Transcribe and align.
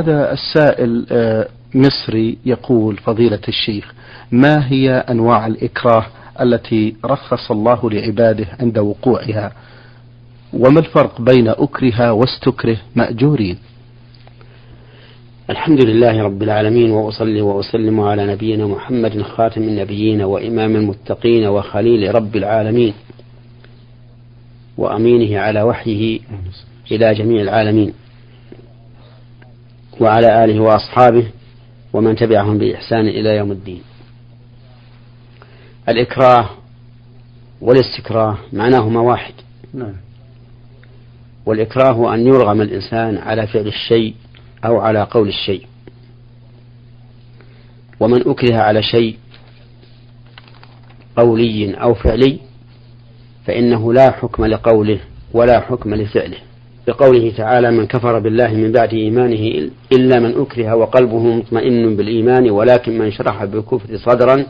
هذا 0.00 0.32
السائل 0.32 1.06
مصري 1.74 2.38
يقول 2.46 2.96
فضيلة 2.96 3.40
الشيخ 3.48 3.94
ما 4.32 4.72
هي 4.72 4.90
أنواع 4.90 5.46
الإكراه 5.46 6.06
التي 6.40 6.96
رخص 7.04 7.50
الله 7.50 7.90
لعباده 7.90 8.46
عند 8.60 8.78
وقوعها؟ 8.78 9.52
وما 10.52 10.80
الفرق 10.80 11.20
بين 11.20 11.48
أكره 11.48 12.12
واستكره 12.12 12.76
مأجورين؟ 12.96 13.58
الحمد 15.50 15.84
لله 15.84 16.22
رب 16.22 16.42
العالمين 16.42 16.90
وأصلي 16.90 17.40
وأسلم 17.40 18.00
على 18.00 18.26
نبينا 18.32 18.66
محمد 18.66 19.22
خاتم 19.22 19.62
النبيين 19.62 20.22
وإمام 20.22 20.76
المتقين 20.76 21.46
وخليل 21.46 22.14
رب 22.14 22.36
العالمين 22.36 22.94
وأمينه 24.78 25.40
على 25.40 25.62
وحيه 25.62 26.20
إلى 26.92 27.14
جميع 27.14 27.42
العالمين. 27.42 27.92
وعلى 30.00 30.44
آله 30.44 30.60
وأصحابه 30.60 31.26
ومن 31.92 32.16
تبعهم 32.16 32.58
بإحسان 32.58 33.08
إلى 33.08 33.36
يوم 33.36 33.52
الدين. 33.52 33.82
الإكراه 35.88 36.50
والاستكراه 37.60 38.38
معناهما 38.52 39.00
واحد. 39.00 39.34
نعم. 39.74 39.94
والإكراه 41.46 42.14
أن 42.14 42.26
يرغم 42.26 42.60
الإنسان 42.60 43.18
على 43.18 43.46
فعل 43.46 43.66
الشيء 43.66 44.14
أو 44.64 44.80
على 44.80 45.02
قول 45.02 45.28
الشيء. 45.28 45.66
ومن 48.00 48.28
أكره 48.28 48.56
على 48.56 48.82
شيء 48.82 49.18
قولي 51.16 51.74
أو 51.74 51.94
فعلي 51.94 52.38
فإنه 53.46 53.92
لا 53.92 54.10
حكم 54.10 54.44
لقوله 54.44 55.00
ولا 55.32 55.60
حكم 55.60 55.94
لفعله. 55.94 56.45
بقوله 56.86 57.32
تعالى 57.36 57.70
من 57.70 57.86
كفر 57.86 58.18
بالله 58.18 58.54
من 58.54 58.72
بعد 58.72 58.94
إيمانه 58.94 59.70
إلا 59.92 60.20
من 60.20 60.40
أكره 60.40 60.74
وقلبه 60.74 61.18
مطمئن 61.18 61.96
بالإيمان 61.96 62.50
ولكن 62.50 62.98
من 62.98 63.10
شرح 63.10 63.44
بالكفر 63.44 63.96
صدرا 63.96 64.46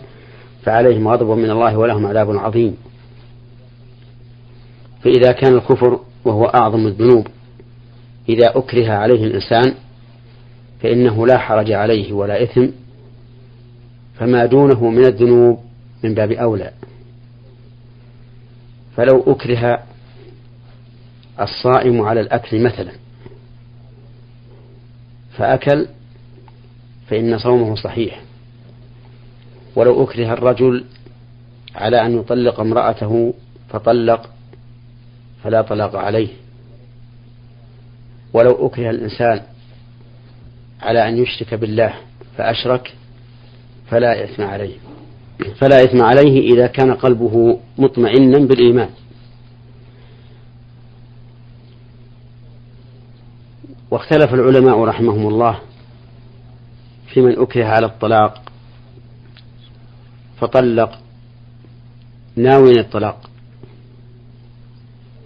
فعليهم 0.63 1.09
غضب 1.09 1.31
من 1.31 1.51
الله 1.51 1.79
ولهم 1.79 2.07
عذاب 2.07 2.37
عظيم. 2.37 2.77
فإذا 5.05 5.33
كان 5.33 5.55
الكفر 5.55 6.01
وهو 6.25 6.45
أعظم 6.45 6.87
الذنوب 6.87 7.27
إذا 8.29 8.53
أكره 8.55 8.93
عليه 8.93 9.25
الإنسان 9.25 9.75
فإنه 10.83 11.27
لا 11.27 11.39
حرج 11.39 11.73
عليه 11.73 12.13
ولا 12.13 12.43
إثم 12.43 12.67
فما 14.19 14.47
دونه 14.47 14.91
من 14.91 15.05
الذنوب 15.05 15.59
من 16.05 16.15
باب 16.15 16.33
أولى. 16.33 16.71
فلو 18.97 19.25
أكره 19.27 19.83
الصائم 21.41 22.01
على 22.01 22.21
الأكل 22.21 22.63
مثلا. 22.63 22.93
فأكل 25.37 25.87
فإن 27.09 27.39
صومه 27.39 27.75
صحيح. 27.75 28.23
ولو 29.77 30.05
أكره 30.05 30.33
الرجل 30.33 30.85
على 31.75 32.07
أن 32.07 32.19
يطلق 32.19 32.61
امرأته 32.61 33.35
فطلق 33.69 34.31
فلا 35.45 35.63
طلاق 35.63 35.97
عليه. 35.97 36.29
ولو 38.33 38.67
أكره 38.67 38.91
الإنسان 38.91 39.43
على 40.83 41.09
أن 41.09 41.19
يشرك 41.19 41.55
بالله 41.55 41.95
فأشرك 42.37 42.95
فلا 43.91 44.25
إثم 44.25 44.43
عليه. 44.43 44.77
فلا 45.61 45.85
إثم 45.85 46.03
عليه 46.03 46.55
إذا 46.55 46.67
كان 46.67 46.95
قلبه 46.95 47.61
مطمئنا 47.79 48.39
بالإيمان. 48.39 48.89
واختلف 53.91 54.35
العلماء 54.35 54.85
رحمهم 54.85 55.29
الله 55.29 55.61
في 57.07 57.21
من 57.21 57.39
أكره 57.39 57.65
على 57.65 57.87
الطلاق 57.87 58.53
فطلق 60.41 60.99
ناوي 62.37 62.81
الطلاق 62.81 63.31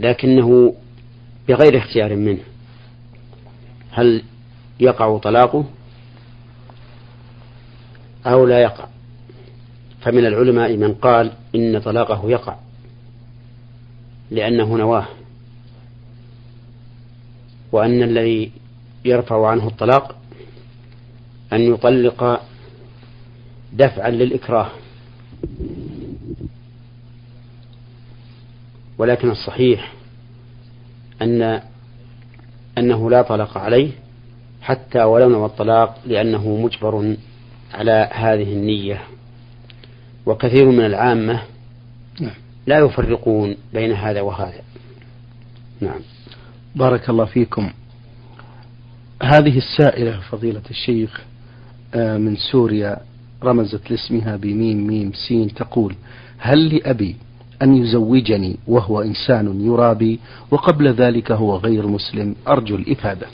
لكنه 0.00 0.74
بغير 1.48 1.78
اختيار 1.78 2.16
منه. 2.16 2.42
هل 3.90 4.22
يقع 4.80 5.18
طلاقه؟ 5.18 5.64
أو 8.26 8.46
لا 8.46 8.58
يقع. 8.58 8.86
فمن 10.00 10.26
العلماء 10.26 10.76
من 10.76 10.94
قال 10.94 11.32
إن 11.54 11.78
طلاقه 11.80 12.30
يقع 12.30 12.56
لأنه 14.30 14.76
نواه. 14.76 15.06
وأن 17.72 18.02
الذي 18.02 18.50
يرفع 19.04 19.46
عنه 19.46 19.66
الطلاق 19.66 20.16
أن 21.52 21.60
يطلق 21.60 22.42
دفعا 23.72 24.10
للإكراه. 24.10 24.70
ولكن 28.98 29.30
الصحيح 29.30 29.92
أن 31.22 31.62
أنه 32.78 33.10
لا 33.10 33.22
طلاق 33.22 33.58
عليه 33.58 33.90
حتى 34.62 35.02
ولو 35.02 35.28
نوى 35.28 35.46
الطلاق 35.46 35.98
لأنه 36.06 36.56
مجبر 36.56 37.16
على 37.74 38.10
هذه 38.12 38.52
النية. 38.52 39.02
وكثير 40.26 40.66
من 40.66 40.86
العامة 40.86 41.42
نعم. 42.20 42.34
لا 42.66 42.78
يفرقون 42.78 43.56
بين 43.72 43.92
هذا 43.92 44.20
وهذا. 44.20 44.62
نعم. 45.80 46.00
بارك 46.74 47.10
الله 47.10 47.24
فيكم. 47.24 47.70
هذه 49.22 49.58
السائلة 49.58 50.20
فضيلة 50.20 50.62
الشيخ 50.70 51.20
آه، 51.94 52.18
من 52.18 52.36
سوريا 52.36 52.96
رمزت 53.42 53.90
لاسمها 53.90 54.36
بميم 54.36 54.86
ميم 54.86 55.12
سين 55.12 55.54
تقول 55.54 55.94
هل 56.38 56.74
لأبي 56.74 57.16
أن 57.62 57.74
يزوجني 57.74 58.56
وهو 58.66 59.02
إنسان 59.02 59.60
يرابي 59.66 60.20
وقبل 60.50 60.92
ذلك 60.92 61.32
هو 61.32 61.56
غير 61.56 61.86
مسلم؟ 61.86 62.34
أرجو 62.48 62.76
الإفادة. 62.76 63.26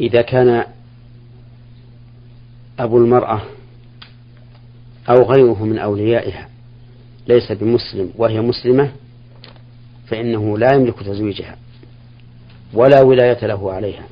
إذا 0.00 0.22
كان 0.22 0.64
أبو 2.78 2.98
المرأة 2.98 3.42
أو 5.08 5.22
غيره 5.22 5.64
من 5.64 5.78
أوليائها 5.78 6.48
ليس 7.28 7.52
بمسلم 7.52 8.10
وهي 8.16 8.40
مسلمة 8.40 8.90
فإنه 10.06 10.58
لا 10.58 10.72
يملك 10.72 11.02
تزويجها 11.02 11.56
ولا 12.72 13.00
ولاية 13.02 13.46
له 13.46 13.72
عليها. 13.72 14.04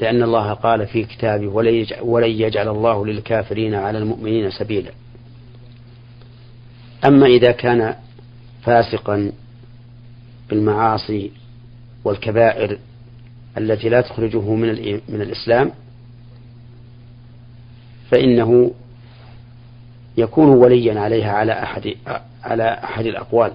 لأن 0.00 0.22
الله 0.22 0.52
قال 0.52 0.86
في 0.86 1.04
كتابه 1.04 1.48
ولن 2.02 2.30
يجعل 2.30 2.68
الله 2.68 3.06
للكافرين 3.06 3.74
على 3.74 3.98
المؤمنين 3.98 4.50
سبيلا. 4.50 4.90
أما 7.04 7.26
إذا 7.26 7.52
كان 7.52 7.94
فاسقا 8.62 9.32
بالمعاصي 10.50 11.30
والكبائر 12.04 12.78
التي 13.58 13.88
لا 13.88 14.00
تخرجه 14.00 14.54
من 14.54 14.68
من 15.08 15.22
الإسلام 15.22 15.72
فإنه 18.10 18.70
يكون 20.16 20.48
وليا 20.48 21.00
عليها 21.00 21.32
على 21.32 21.52
أحد 21.52 21.94
على 22.48 22.80
أحد 22.84 23.06
الأقوال. 23.06 23.52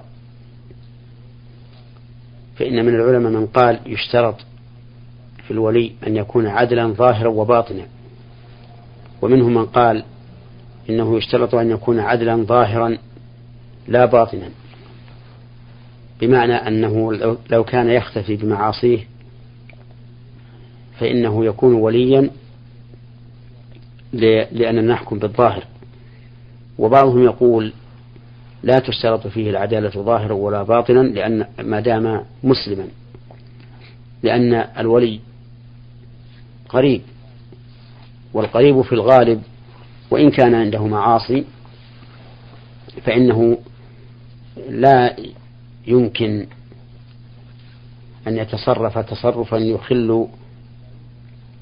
فإن 2.56 2.86
من 2.86 2.96
العلماء 2.96 3.32
من 3.32 3.48
قال 3.48 3.80
يشترط 3.86 4.36
في 5.44 5.52
الولي 5.52 5.92
أن 6.08 6.16
يكون 6.16 6.48
عدلا 6.48 6.88
ظاهرا 6.88 7.30
وباطنا. 7.30 7.88
ومنهم 9.22 9.54
من 9.54 9.66
قال 9.66 10.04
إنه 10.90 11.18
يشترط 11.18 11.56
أن 11.56 11.70
يكون 11.72 12.00
عدلا 12.00 12.36
ظاهرا 12.44 12.98
لا 13.88 14.06
باطنا. 14.06 14.50
بمعنى 16.22 16.54
أنه 16.54 17.14
لو 17.50 17.64
كان 17.64 17.90
يختفي 17.90 18.36
بمعاصيه 18.36 19.08
فإنه 21.00 21.46
يكون 21.46 21.74
وليا 21.74 22.30
لأننا 24.52 24.94
نحكم 24.94 25.20
بالظاهر. 25.20 25.64
وبعضهم 26.78 27.24
يقول 27.24 27.74
لا 28.64 28.80
تشترط 28.80 29.28
فيه 29.28 29.50
العدالة 29.50 29.90
ظاهرا 29.90 30.34
ولا 30.34 30.64
باطنا 30.64 31.00
لأن 31.00 31.46
ما 31.60 31.80
دام 31.80 32.26
مسلما. 32.44 32.88
لأن 34.24 34.54
الولي 34.54 35.20
قريب 36.70 37.02
والقريب 38.34 38.82
في 38.82 38.94
الغالب 38.94 39.42
وإن 40.12 40.32
كان 40.32 40.56
عنده 40.56 40.88
معاصي 40.88 41.44
فإنه 43.04 43.58
لا 44.70 45.16
يمكن 45.88 46.48
أن 48.28 48.38
يتصرف 48.38 48.98
تصرفا 48.98 49.58
يخل 49.58 50.28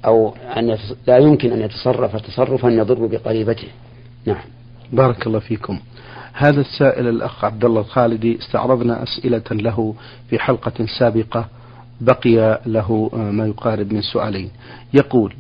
أو 0.05 0.35
أن 0.57 0.77
لا 1.07 1.17
يمكن 1.17 1.51
أن 1.51 1.61
يتصرف 1.61 2.15
تصرفا 2.15 2.67
يضر 2.67 3.05
بقريبته. 3.05 3.67
نعم. 4.25 4.60
بارك 4.91 5.27
الله 5.27 5.39
فيكم. 5.39 5.79
هذا 6.33 6.61
السائل 6.61 7.07
الأخ 7.07 7.45
عبد 7.45 7.65
الله 7.65 7.81
الخالدي 7.81 8.39
استعرضنا 8.39 9.03
أسئلة 9.03 9.43
له 9.51 9.95
في 10.29 10.39
حلقة 10.39 10.85
سابقة 10.99 11.45
بقي 12.01 12.61
له 12.65 13.09
ما 13.13 13.47
يقارب 13.47 13.93
من 13.93 14.01
سؤالين. 14.01 14.51
يقول 14.93 15.35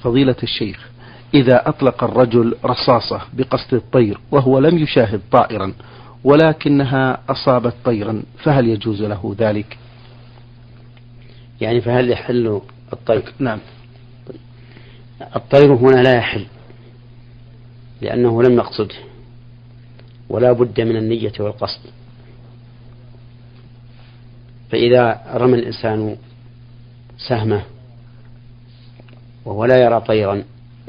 فضيلة 0.00 0.36
الشيخ 0.42 0.90
إذا 1.34 1.68
أطلق 1.68 2.04
الرجل 2.04 2.56
رصاصة 2.64 3.20
بقصد 3.32 3.74
الطير 3.74 4.20
وهو 4.30 4.58
لم 4.58 4.78
يشاهد 4.78 5.20
طائرا 5.32 5.72
ولكنها 6.24 7.18
أصابت 7.28 7.74
طيرا 7.84 8.22
فهل 8.42 8.68
يجوز 8.68 9.02
له 9.02 9.36
ذلك؟ 9.38 9.78
يعني 11.60 11.80
فهل 11.80 12.10
يحل 12.10 12.60
الطير؟ 12.92 13.32
نعم. 13.38 13.58
الطير 15.36 15.74
هنا 15.74 16.02
لا 16.02 16.16
يحل. 16.16 16.46
لأنه 18.02 18.42
لم 18.42 18.56
نقصده. 18.56 18.94
ولا 20.28 20.52
بد 20.52 20.80
من 20.80 20.96
النية 20.96 21.32
والقصد. 21.40 21.80
فإذا 24.70 25.22
رمى 25.34 25.54
الإنسان 25.54 26.16
سهمه 27.28 27.64
وهو 29.44 29.64
لا 29.64 29.76
يرى 29.84 30.00
طيرا 30.00 30.44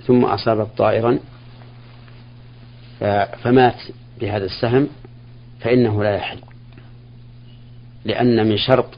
ثم 0.08 0.26
أصاب 0.26 0.66
طائرا 0.78 1.20
فمات 3.44 3.82
بهذا 4.22 4.46
السهم 4.46 4.88
فإنه 5.60 6.04
لا 6.04 6.16
يحل. 6.16 6.40
لأن 8.06 8.50
من 8.50 8.58
شرط 8.58 8.90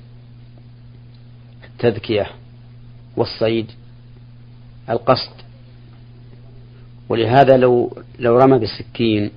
التذكية 1.64 2.28
والصيد 3.18 3.72
القصد. 4.90 5.43
ولهذا 7.10 7.58
لو 7.58 7.98
لو 8.20 8.38
رمى 8.38 8.60
بالسكين 8.60 9.32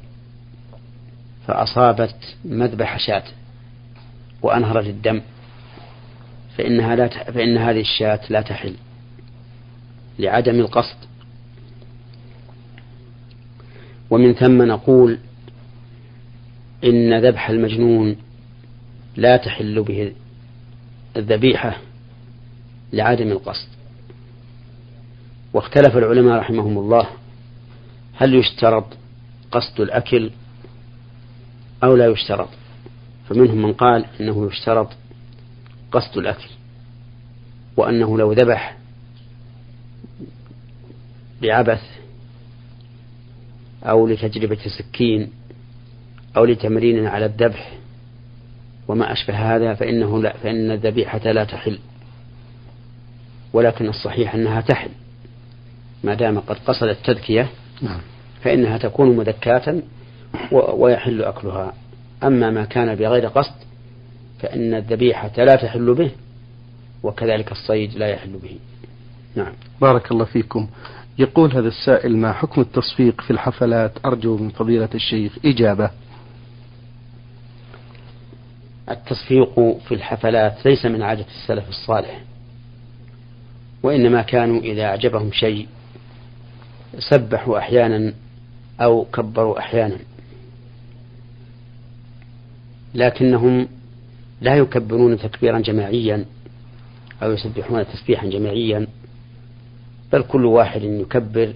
فأصابت 1.46 2.36
مذبح 2.44 2.98
شاة 2.98 3.24
وأنهرت 4.42 4.86
الدم 4.86 5.20
فإنها 6.56 6.96
لا 6.96 7.08
فإن 7.08 7.56
هذه 7.56 7.80
الشاة 7.80 8.20
لا 8.30 8.40
تحل 8.40 8.74
لعدم 10.18 10.60
القصد. 10.60 10.96
ومن 14.10 14.34
ثم 14.34 14.62
نقول 14.62 15.18
إن 16.84 17.20
ذبح 17.20 17.50
المجنون 17.50 18.16
لا 19.16 19.36
تحل 19.36 19.82
به 19.82 20.12
الذبيحة 21.16 21.76
لعدم 22.92 23.28
القصد. 23.28 23.68
واختلف 25.54 25.96
العلماء 25.96 26.38
رحمهم 26.38 26.78
الله 26.78 27.06
هل 28.16 28.34
يشترط 28.34 28.84
قصد 29.50 29.80
الأكل 29.80 30.30
أو 31.84 31.96
لا 31.96 32.06
يشترط؟ 32.06 32.48
فمنهم 33.28 33.62
من 33.62 33.72
قال 33.72 34.04
إنه 34.20 34.46
يشترط 34.46 34.88
قصد 35.92 36.18
الأكل 36.18 36.48
وأنه 37.76 38.18
لو 38.18 38.32
ذبح 38.32 38.76
بعبث 41.42 41.82
أو 43.84 44.06
لتجربة 44.06 44.58
سكين 44.78 45.32
أو 46.36 46.44
لتمرين 46.44 47.06
على 47.06 47.26
الذبح 47.26 47.72
وما 48.88 49.12
أشبه 49.12 49.56
هذا 49.56 49.74
فإنه 49.74 50.22
لا 50.22 50.32
فإن 50.36 50.70
الذبيحة 50.70 51.32
لا 51.32 51.44
تحل 51.44 51.78
ولكن 53.52 53.88
الصحيح 53.88 54.34
أنها 54.34 54.60
تحل 54.60 54.90
ما 56.04 56.14
دام 56.14 56.38
قد 56.40 56.56
قصد 56.66 56.88
التذكية 56.88 57.48
نعم. 57.82 58.00
فإنها 58.42 58.78
تكون 58.78 59.16
مذكاة 59.16 59.82
ويحل 60.52 61.22
أكلها. 61.22 61.72
أما 62.22 62.50
ما 62.50 62.64
كان 62.64 62.94
بغير 62.94 63.26
قصد 63.26 63.54
فإن 64.40 64.74
الذبيحة 64.74 65.32
لا 65.36 65.56
تحل 65.56 65.94
به 65.94 66.10
وكذلك 67.02 67.52
الصيد 67.52 67.94
لا 67.94 68.06
يحل 68.08 68.38
به. 68.42 68.58
نعم. 69.34 69.52
بارك 69.80 70.12
الله 70.12 70.24
فيكم. 70.24 70.68
يقول 71.18 71.52
هذا 71.52 71.68
السائل 71.68 72.16
ما 72.16 72.32
حكم 72.32 72.60
التصفيق 72.60 73.20
في 73.20 73.30
الحفلات؟ 73.30 73.92
أرجو 74.04 74.36
من 74.36 74.50
فضيلة 74.50 74.88
الشيخ 74.94 75.32
إجابة. 75.44 75.90
التصفيق 78.90 79.78
في 79.88 79.94
الحفلات 79.94 80.66
ليس 80.66 80.86
من 80.86 81.02
عادة 81.02 81.24
السلف 81.26 81.68
الصالح 81.68 82.20
وإنما 83.82 84.22
كانوا 84.22 84.60
إذا 84.60 84.84
أعجبهم 84.84 85.32
شيء 85.32 85.68
سبحوا 86.98 87.58
أحيانا 87.58 88.14
أو 88.80 89.04
كبروا 89.04 89.58
أحيانا. 89.58 89.98
لكنهم 92.94 93.68
لا 94.40 94.56
يكبرون 94.56 95.18
تكبيرا 95.18 95.58
جماعيا 95.58 96.24
أو 97.22 97.32
يسبحون 97.32 97.86
تسبيحا 97.86 98.26
جماعيا 98.26 98.86
بل 100.12 100.22
كل 100.22 100.44
واحد 100.44 100.82
يكبر 100.82 101.52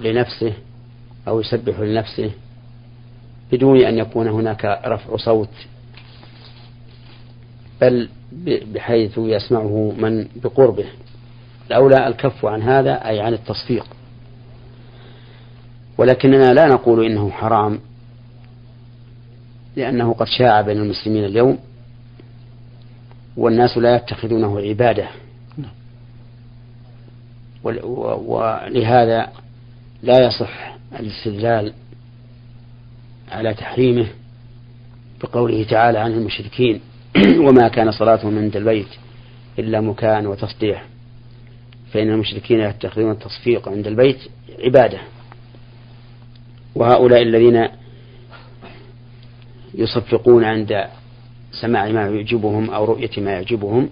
لنفسه. 0.00 0.52
أو 1.28 1.40
يسبح 1.40 1.80
لنفسه 1.80 2.30
بدون 3.52 3.80
أن 3.80 3.98
يكون 3.98 4.28
هناك 4.28 4.64
رفع 4.64 5.16
صوت. 5.16 5.48
بل 7.80 8.08
بحيث 8.74 9.18
يسمعه 9.18 9.94
من 9.98 10.28
بقربه. 10.36 10.86
الأولى 11.66 12.06
الكف 12.06 12.44
عن 12.46 12.62
هذا 12.62 13.08
أي 13.08 13.20
عن 13.20 13.32
التصفيق. 13.34 13.86
ولكننا 15.98 16.54
لا 16.54 16.68
نقول 16.68 17.06
إنه 17.06 17.30
حرام 17.30 17.80
لأنه 19.76 20.12
قد 20.12 20.26
شاع 20.26 20.60
بين 20.60 20.76
المسلمين 20.76 21.24
اليوم 21.24 21.58
والناس 23.36 23.78
لا 23.78 23.96
يتخذونه 23.96 24.60
عبادة. 24.60 25.08
ولهذا 27.64 29.28
لا 30.02 30.26
يصح 30.26 30.76
الاستدلال 31.00 31.72
على 33.32 33.54
تحريمه 33.54 34.06
بقوله 35.22 35.64
تعالى 35.64 35.98
عن 35.98 36.12
المشركين 36.12 36.80
وما 37.46 37.68
كان 37.68 37.92
صلاتهم 37.92 38.38
عند 38.38 38.56
البيت 38.56 38.88
إلا 39.58 39.80
مكان 39.80 40.26
وتصديح. 40.26 40.84
فإن 41.92 42.10
المشركين 42.10 42.60
يتخذون 42.60 43.10
التصفيق 43.10 43.68
عند 43.68 43.86
البيت 43.86 44.18
عبادة. 44.58 45.00
وهؤلاء 46.74 47.22
الذين 47.22 47.68
يصفقون 49.74 50.44
عند 50.44 50.86
سماع 51.52 51.88
ما 51.88 52.08
يعجبهم 52.08 52.70
أو 52.70 52.84
رؤية 52.84 53.10
ما 53.18 53.30
يعجبهم 53.30 53.88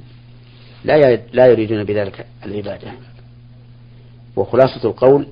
لا 0.85 1.17
لا 1.33 1.47
يريدون 1.47 1.85
بذلك 1.85 2.27
العبادة. 2.47 2.93
وخلاصة 4.37 4.89
القول 4.89 5.27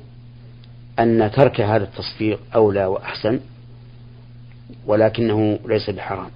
أن 0.99 1.31
ترك 1.37 1.61
هذا 1.61 1.85
التصفيق 1.85 2.41
أولى 2.55 2.87
وأحسن 2.87 3.41
ولكنه 4.87 5.59
ليس 5.67 5.91
بحرام. 5.91 6.31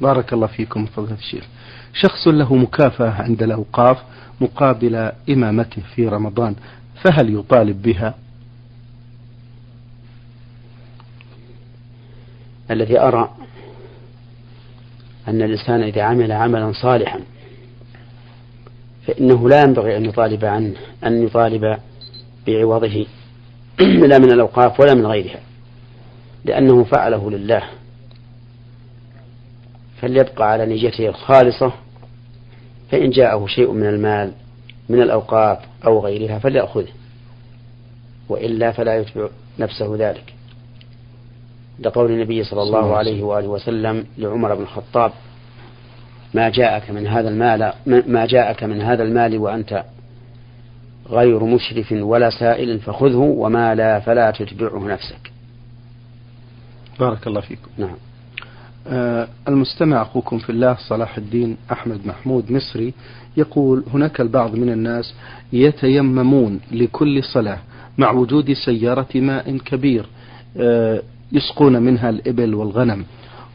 بارك 0.00 0.32
الله 0.32 0.46
فيكم 0.46 0.86
فضيلة 0.86 1.18
الشيخ. 1.18 1.44
شخص 1.94 2.28
له 2.28 2.54
مكافأة 2.54 3.10
عند 3.10 3.42
الأوقاف 3.42 4.02
مقابل 4.40 5.12
إمامته 5.30 5.82
في 5.94 6.08
رمضان 6.08 6.54
فهل 7.02 7.34
يطالب 7.38 7.82
بها؟ 7.82 8.14
الذي 12.70 13.00
أرى 13.00 13.30
أن 15.28 15.42
الإنسان 15.42 15.82
إذا 15.82 16.02
عمل 16.02 16.32
عملا 16.32 16.72
صالحا 16.72 17.20
فإنه 19.06 19.48
لا 19.48 19.60
ينبغي 19.60 19.96
أن 19.96 20.04
يطالب 20.04 20.44
عنه 20.44 20.74
أن 21.04 21.22
يطالب 21.22 21.78
بعوضه 22.46 23.06
لا 24.10 24.18
من 24.18 24.32
الأوقاف 24.32 24.80
ولا 24.80 24.94
من 24.94 25.06
غيرها 25.06 25.40
لأنه 26.44 26.84
فعله 26.84 27.30
لله. 27.30 27.62
فليبقى 30.00 30.50
على 30.50 30.66
نيته 30.66 31.08
الخالصة 31.08 31.72
فإن 32.94 33.10
جاءه 33.10 33.46
شيء 33.46 33.72
من 33.72 33.86
المال 33.86 34.32
من 34.88 35.02
الأوقاف 35.02 35.58
أو 35.86 36.00
غيرها 36.00 36.38
فليأخذه 36.38 36.92
وإلا 38.28 38.72
فلا 38.72 38.96
يتبع 38.96 39.28
نفسه 39.58 39.96
ذلك. 39.98 40.34
لقول 41.80 42.10
النبي 42.10 42.44
صلى 42.44 42.62
الله 42.62 42.96
عليه 42.96 43.22
وآله 43.22 43.48
وسلم 43.48 44.06
لعمر 44.18 44.54
بن 44.54 44.62
الخطاب 44.62 45.12
ما 46.34 46.48
جاءك 46.48 46.90
من 46.90 47.06
هذا 47.06 47.28
المال 47.28 47.72
ما 47.86 48.26
جاءك 48.26 48.64
من 48.64 48.80
هذا 48.80 49.02
المال 49.02 49.38
وأنت 49.38 49.84
غير 51.10 51.44
مشرف 51.44 51.92
ولا 51.92 52.30
سائل 52.30 52.80
فخذه 52.80 53.16
وما 53.16 53.74
لا 53.74 54.00
فلا 54.00 54.30
تتبعه 54.30 54.86
نفسك. 54.86 55.32
بارك 57.00 57.26
الله 57.26 57.40
فيكم. 57.40 57.70
نعم. 57.78 57.96
المستمع 59.48 60.02
أخوكم 60.02 60.38
في 60.38 60.50
الله 60.50 60.76
صلاح 60.88 61.16
الدين 61.16 61.56
أحمد 61.72 62.06
محمود 62.06 62.52
مصري 62.52 62.94
يقول 63.36 63.84
هناك 63.94 64.20
البعض 64.20 64.54
من 64.54 64.68
الناس 64.72 65.14
يتيممون 65.52 66.60
لكل 66.72 67.22
صلاة 67.24 67.58
مع 67.98 68.10
وجود 68.12 68.52
سيارة 68.52 69.08
ماء 69.14 69.56
كبير 69.56 70.06
آه 70.56 71.02
يسقون 71.32 71.82
منها 71.82 72.10
الإبل 72.10 72.54
والغنم. 72.54 73.04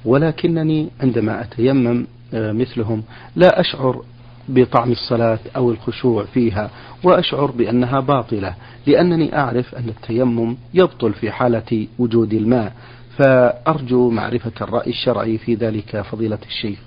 ولكنني 0.06 0.90
عندما 1.02 1.42
أتيمم 1.42 2.08
آه 2.34 2.52
مثلهم 2.52 3.04
لا 3.36 3.60
أشعر 3.60 4.02
بطعم 4.50 4.92
الصلاة 4.92 5.40
أو 5.56 5.72
الخشوع 5.72 6.24
فيها 6.26 6.70
وأشعر 7.04 7.52
بأنها 7.52 8.00
باطلة 8.00 8.56
لأنني 8.88 9.38
أعرف 9.38 9.76
أن 9.76 9.90
التيمم 9.90 10.56
يبطل 10.74 11.14
في 11.14 11.32
حالة 11.32 11.88
وجود 12.00 12.34
الماء. 12.34 12.74
فأرجو 13.20 14.10
معرفة 14.10 14.52
الرأي 14.62 14.90
الشرعي 14.90 15.38
في 15.38 15.56
ذلك 15.56 16.02
فضيلة 16.02 16.40
الشيخ. 16.46 16.80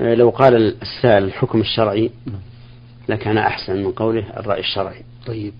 آه، 0.00 0.14
لو 0.14 0.30
قال 0.30 0.76
السائل 0.82 1.24
الحكم 1.24 1.60
الشرعي 1.60 2.10
لكان 3.08 3.38
أحسن 3.38 3.84
من 3.84 3.92
قوله 3.92 4.24
الرأي 4.36 4.60
الشرعي. 4.60 5.04
طيب. 5.26 5.52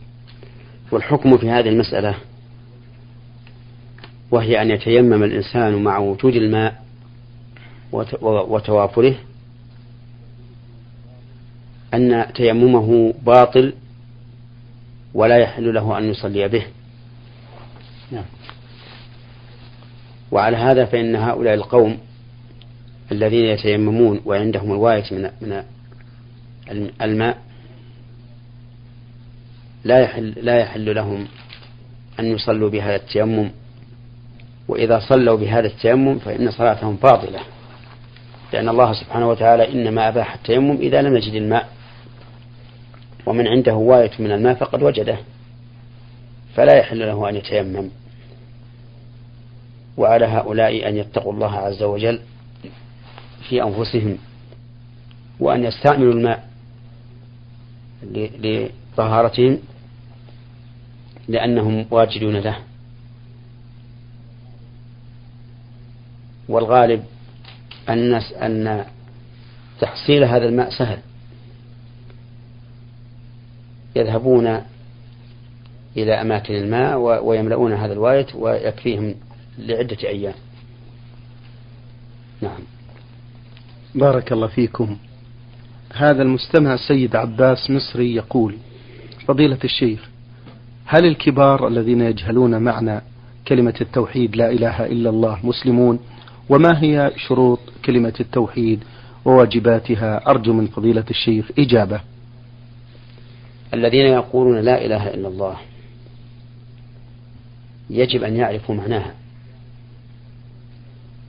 والحكم 0.93 1.39
في 1.39 1.51
هذه 1.51 1.69
المسألة 1.69 2.15
وهي 4.31 4.63
أن 4.63 4.71
يتيمم 4.71 5.23
الإنسان 5.23 5.85
مع 5.85 5.99
وجود 5.99 6.35
الماء 6.35 6.85
وتوافره 8.23 9.15
أن 11.95 12.27
تيممه 12.35 13.15
باطل 13.23 13.73
ولا 15.15 15.37
يحل 15.37 15.75
له 15.75 15.99
أن 15.99 16.05
يصلي 16.05 16.49
به. 16.49 16.67
نعم. 18.13 18.25
وعلى 20.33 20.57
هذا 20.57 20.85
فإن 20.85 21.17
هؤلاء 21.17 21.55
القوم 21.55 21.99
الذين 23.13 23.45
يتيممون 23.45 24.21
وعندهم 24.25 24.73
الواية 24.73 25.05
من 25.11 25.31
من 25.41 25.63
الماء 27.03 27.39
لا 29.85 30.01
يحل 30.01 30.35
لا 30.43 30.59
يحل 30.59 30.95
لهم 30.95 31.27
أن 32.21 32.25
يصلوا 32.25 32.71
بهذا 32.71 32.97
التيمم. 32.97 33.51
وإذا 34.69 35.01
صلوا 35.09 35.37
بهذا 35.37 35.67
التيمم 35.67 36.19
فإن 36.19 36.51
صلاتهم 36.51 36.97
باطلة 36.97 37.41
لأن 38.53 38.69
الله 38.69 38.93
سبحانه 38.93 39.29
وتعالى 39.29 39.73
إنما 39.73 40.09
أباح 40.09 40.35
التيمم 40.35 40.77
إذا 40.77 41.03
لم 41.03 41.17
يجد 41.17 41.35
الماء 41.35 41.69
ومن 43.27 43.49
عنده 43.49 43.75
واية 43.75 44.11
من 44.19 44.33
الماء 44.33 44.55
فقد 44.55 44.83
وجده 44.83 45.17
فلا 46.55 46.79
يحل 46.79 46.99
له 46.99 47.29
أن 47.29 47.37
يتيمم. 47.37 47.91
وعلى 50.01 50.27
هؤلاء 50.27 50.89
أن 50.89 50.97
يتقوا 50.97 51.33
الله 51.33 51.53
عز 51.53 51.83
وجل 51.83 52.21
في 53.49 53.63
أنفسهم 53.63 54.19
وأن 55.41 55.65
يستعملوا 55.65 56.13
الماء 56.13 56.49
لطهارتهم 58.13 59.59
لأنهم 61.29 61.87
واجدون 61.91 62.37
له. 62.37 62.59
والغالب 66.49 67.05
أن 67.89 68.15
أن 68.15 68.85
تحصيل 69.81 70.25
هذا 70.25 70.49
الماء 70.49 70.71
سهل. 70.71 70.99
يذهبون 73.97 74.61
إلى 75.97 76.21
أماكن 76.21 76.55
الماء 76.55 76.99
ويملؤون 77.25 77.73
هذا 77.73 77.93
الوايت 77.93 78.35
ويكفيهم 78.35 79.15
لعدة 79.67 80.09
أيام. 80.09 80.35
نعم. 82.43 82.61
بارك 83.95 84.33
الله 84.33 84.47
فيكم. 84.47 84.97
هذا 85.95 86.23
المستمع 86.23 86.75
السيد 86.75 87.17
عباس 87.17 87.71
مصري 87.71 88.15
يقول 88.15 88.57
فضيلة 89.27 89.59
الشيخ 89.65 90.09
هل 90.87 91.07
الكبار 91.07 91.69
الذين 91.69 92.01
يجهلون 92.01 92.63
معنى 92.63 93.01
كلمة 93.49 93.75
التوحيد 93.81 94.37
لا 94.37 94.51
إله 94.51 94.87
إلا 94.87 95.11
الله 95.11 95.39
مسلمون؟ 95.47 95.99
وما 96.49 96.83
هي 96.83 97.13
شروط 97.17 97.59
كلمة 97.85 98.15
التوحيد 98.21 98.85
وواجباتها؟ 99.25 100.31
أرجو 100.31 100.53
من 100.53 100.67
فضيلة 100.67 101.05
الشيخ 101.11 101.51
إجابة. 101.59 102.01
الذين 103.75 104.07
يقولون 104.07 104.61
لا 104.61 104.85
إله 104.85 105.15
إلا 105.15 105.29
الله 105.29 105.57
يجب 107.91 108.25
أن 108.25 108.37
يعرفوا 108.37 108.75
معناها. 108.75 109.15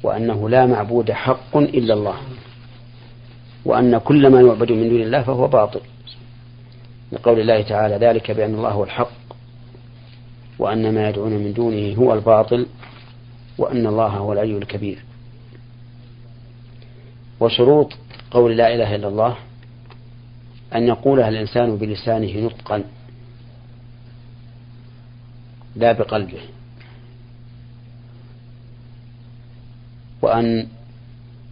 وأنه 0.03 0.49
لا 0.49 0.65
معبود 0.65 1.11
حق 1.11 1.57
إلا 1.57 1.93
الله. 1.93 2.17
وأن 3.65 3.97
كل 3.97 4.27
ما 4.27 4.41
يعبد 4.41 4.71
من 4.71 4.89
دون 4.89 5.01
الله 5.01 5.21
فهو 5.21 5.47
باطل. 5.47 5.81
لقول 7.11 7.39
الله 7.39 7.61
تعالى 7.61 7.95
ذلك 8.07 8.31
بأن 8.31 8.55
الله 8.55 8.69
هو 8.69 8.83
الحق 8.83 9.11
وأن 10.59 10.93
ما 10.93 11.09
يدعون 11.09 11.31
من 11.31 11.53
دونه 11.53 11.95
هو 11.95 12.13
الباطل 12.13 12.67
وأن 13.57 13.87
الله 13.87 14.07
هو 14.07 14.33
العلي 14.33 14.57
الكبير. 14.57 15.03
وشروط 17.39 17.93
قول 18.31 18.57
لا 18.57 18.75
إله 18.75 18.95
إلا 18.95 19.07
الله 19.07 19.35
أن 20.75 20.87
يقولها 20.87 21.29
الإنسان 21.29 21.75
بلسانه 21.75 22.45
نطقا؟ 22.45 22.83
لا 25.75 25.91
بقلبه. 25.91 26.39
وأن 30.21 30.67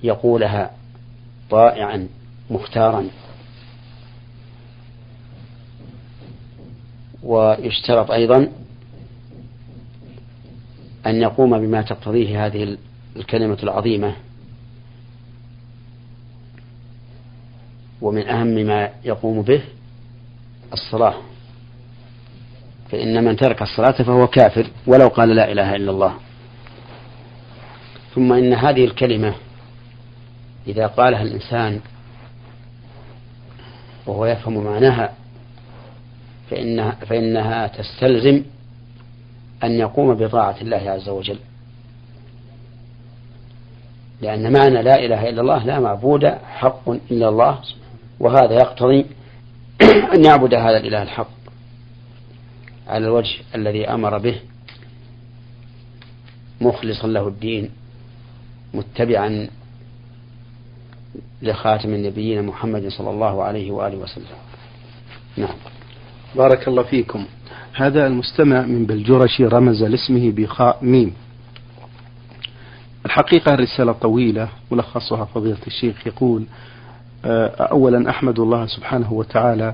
يقولها 0.04 0.72
طائعا 1.50 2.08
مختارا. 2.50 3.08
ويشترط 7.24 8.12
أيضا 8.12 8.52
أن 11.06 11.16
يقوم 11.22 11.60
بما 11.60 11.82
تقتضيه 11.82 12.46
هذه 12.46 12.78
الكلمة 13.16 13.58
العظيمة. 13.64 14.16
ومن 18.02 18.28
أهم 18.28 18.48
ما 18.48 18.90
يقوم 19.06 19.42
به 19.42 19.62
الصلاة. 20.74 21.16
فإن 22.92 23.24
من 23.24 23.36
ترك 23.36 23.62
الصلاة 23.62 24.04
فهو 24.04 24.28
كافر 24.28 24.68
ولو 24.88 25.08
قال 25.08 25.30
لا 25.30 25.52
إله 25.52 25.76
إلا 25.76 25.92
الله. 25.92 26.29
ثم 28.20 28.34
إن 28.34 28.54
هذه 28.54 28.86
الكلمة 28.86 29.36
إذا 30.68 30.88
قالها 30.88 31.22
الإنسان 31.22 31.80
وهو 34.08 34.26
يفهم 34.26 34.64
معناها 34.64 35.14
فإنها, 36.50 36.92
فإنها 36.92 37.68
تستلزم 37.68 38.44
أن 39.64 39.72
يقوم 39.72 40.14
بطاعة 40.14 40.56
الله 40.62 40.92
عز 40.92 41.10
وجل. 41.10 41.40
لأن 44.22 44.54
معنى 44.54 44.84
لا 44.84 45.06
إله 45.06 45.30
إلا 45.30 45.42
الله 45.42 45.66
لا 45.66 45.80
معبود 45.80 46.26
حق 46.44 46.90
إلا 46.90 47.30
الله 47.30 47.60
وهذا 48.20 48.54
يقتضي 48.54 49.06
أن 50.16 50.26
يعبد 50.26 50.54
هذا 50.54 50.78
الإله 50.78 51.04
الحق 51.04 51.32
على 52.88 53.06
الوجه 53.06 53.36
الذي 53.56 53.88
أمر 53.88 54.18
به 54.18 54.40
مخلصا 56.62 57.08
له 57.08 57.28
الدين. 57.28 57.79
متبعا 58.74 59.48
لخاتم 61.42 61.94
النبيين 61.94 62.44
محمد 62.44 62.88
صلى 62.88 63.10
الله 63.10 63.44
عليه 63.44 63.72
وآله 63.72 63.98
وسلم. 63.98 64.26
نعم. 65.38 65.56
بارك 66.36 66.68
الله 66.68 66.84
فيكم. 66.84 67.26
هذا 67.74 68.08
المستمع 68.08 68.62
من 68.62 68.86
بلجرشي 68.86 69.46
رمز 69.46 69.84
لاسمه 69.84 70.32
بخاء 70.32 70.80
ميم. 70.82 71.14
الحقيقة 73.06 73.54
الرسالة 73.54 73.92
طويلة 73.92 74.50
ملخصها 74.72 75.26
فضيلة 75.26 75.58
الشيخ 75.68 76.08
يقول 76.08 76.44
آه، 77.26 77.48
أولا 77.48 78.10
أحمد 78.10 78.40
الله 78.40 78.66
سبحانه 78.66 79.14
وتعالى 79.14 79.74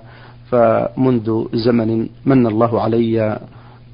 فمنذ 0.51 1.45
زمن 1.53 2.09
من 2.25 2.47
الله 2.47 2.81
علي 2.81 3.39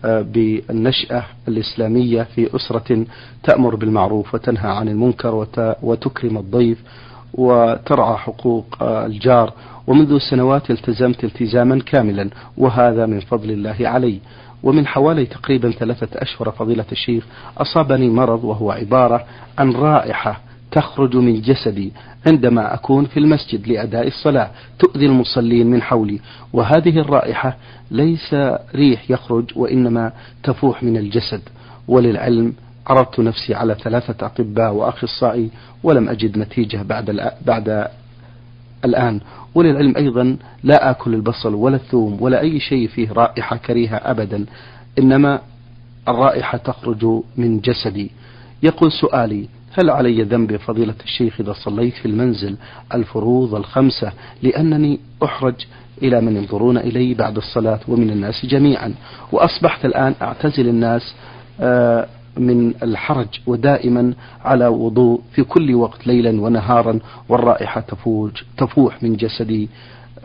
بالنشأة 0.03 1.23
الإسلامية 1.47 2.23
في 2.23 2.55
أسرة 2.55 3.05
تأمر 3.43 3.75
بالمعروف 3.75 4.33
وتنهى 4.33 4.69
عن 4.69 4.87
المنكر 4.87 5.47
وتكرم 5.81 6.37
الضيف 6.37 6.77
وترعى 7.33 8.17
حقوق 8.17 8.65
الجار. 8.83 9.53
ومنذ 9.87 10.17
سنوات 10.17 10.71
التزمت 10.71 11.23
التزاما 11.23 11.79
كاملا 11.79 12.29
وهذا 12.57 13.05
من 13.05 13.19
فضل 13.19 13.51
الله 13.51 13.75
علي. 13.81 14.19
ومن 14.63 14.87
حوالي 14.87 15.25
تقريبا 15.25 15.71
ثلاثة 15.71 16.07
أشهر 16.15 16.51
فضيلة 16.51 16.85
الشيخ 16.91 17.25
أصابني 17.57 18.09
مرض 18.09 18.43
وهو 18.43 18.71
عبارة 18.71 19.25
عن 19.57 19.71
رائحة 19.71 20.41
تخرج 20.71 21.15
من 21.15 21.41
جسدي 21.41 21.93
عندما 22.27 22.73
أكون 22.73 23.05
في 23.05 23.19
المسجد 23.19 23.67
لأداء 23.67 24.07
الصلاة 24.07 24.51
تؤذي 24.79 25.05
المصلين 25.05 25.67
من 25.67 25.81
حولي. 25.81 26.19
وهذه 26.53 26.99
الرائحة 26.99 27.57
ليس 27.91 28.35
ريح 28.75 29.11
يخرج 29.11 29.51
وإنما 29.55 30.11
تفوح 30.43 30.83
من 30.83 30.97
الجسد. 30.97 31.41
وللعلم 31.87 32.53
عرضت 32.87 33.19
نفسي 33.19 33.55
على 33.55 33.75
ثلاثة 33.83 34.25
أطباء 34.25 34.73
وأخصائي 34.73 35.49
ولم 35.83 36.09
أجد 36.09 36.37
نتيجة 36.37 36.81
بعد 36.83 37.31
بعد 37.45 37.87
الآن. 38.85 39.19
وللعلم 39.55 39.97
أيضا 39.97 40.37
لا 40.63 40.89
آكل 40.89 41.13
البصل 41.13 41.53
ولا 41.55 41.75
الثوم 41.75 42.17
ولا 42.21 42.41
أي 42.41 42.59
شيء 42.59 42.87
فيه 42.87 43.11
رائحة 43.11 43.57
كريهة 43.57 43.95
أبدا. 43.95 44.45
إنما 44.99 45.39
الرائحة 46.07 46.57
تخرج 46.57 47.05
من 47.37 47.59
جسدي. 47.59 48.11
يقول 48.63 48.91
سؤالي 48.91 49.47
هل 49.73 49.89
علي 49.89 50.23
ذنب 50.23 50.55
فضيلة 50.57 50.93
الشيخ 51.03 51.39
إذا 51.39 51.53
صليت 51.53 51.93
في 51.93 52.05
المنزل 52.05 52.55
الفروض 52.93 53.55
الخمسة 53.55 54.11
لأنني 54.43 54.99
أحرج 55.23 55.55
إلى 56.03 56.21
من 56.21 56.37
ينظرون 56.37 56.77
إلي 56.77 57.13
بعد 57.13 57.37
الصلاة 57.37 57.79
ومن 57.87 58.09
الناس 58.09 58.45
جميعا؟ 58.45 58.93
وأصبحت 59.31 59.85
الآن 59.85 60.15
أعتزل 60.21 60.67
الناس 60.67 61.13
آه، 61.61 62.07
من 62.37 62.73
الحرج 62.83 63.27
ودائما 63.47 64.13
على 64.45 64.67
وضوء 64.67 65.21
في 65.33 65.43
كل 65.43 65.75
وقت 65.75 66.07
ليلا 66.07 66.41
ونهارا 66.41 66.99
والرائحة 67.29 67.81
تفوج 67.81 68.31
تفوح 68.57 69.03
من 69.03 69.15
جسدي. 69.15 69.69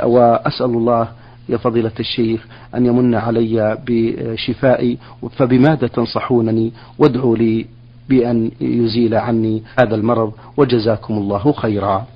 وأسأل 0.04 0.66
الله 0.66 1.08
يا 1.48 1.56
فضيلة 1.56 1.92
الشيخ 2.00 2.46
أن 2.74 2.86
يمن 2.86 3.14
علي 3.14 3.78
بشفائي 3.86 4.98
فبماذا 5.36 5.86
تنصحونني؟ 5.86 6.72
وادعوا 6.98 7.36
لي 7.36 7.66
بأن 8.08 8.50
يزيل 8.60 9.14
عني 9.14 9.62
هذا 9.80 9.94
المرض 9.94 10.32
وجزاكم 10.56 11.14
الله 11.14 11.52
خيرا. 11.52 12.06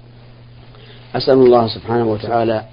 أسأل 1.14 1.34
الله 1.34 1.68
سبحانه 1.68 2.04
وتعالى 2.04 2.64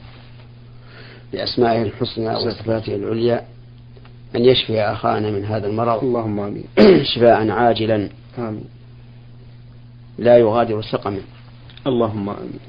بأسمائه 1.34 1.82
الحسنى 1.82 2.36
وصفاته 2.36 2.96
العليا 2.96 3.46
أن 4.36 4.46
يشفي 4.46 4.82
أخانا 4.82 5.32
من 5.32 5.46
هذا 5.46 5.68
المرض 5.68 6.04
اللهم 6.04 6.40
آمين. 6.40 6.66
شفاء 7.16 7.50
عاجلا 7.50 8.10
آمين. 8.38 8.66
لا 10.18 10.38
يغادر 10.38 10.82
سقما 10.82 11.22
اللهم 11.88 12.30
آمين. 12.30 12.60